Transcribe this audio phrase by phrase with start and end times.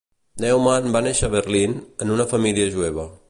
[0.43, 3.09] Neumann va néixer a Berlin, en una família jueva.